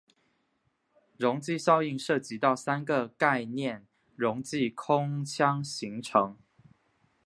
[1.15, 3.85] 溶剂效应涉及到三个概念
[4.15, 6.35] 溶剂空腔形成。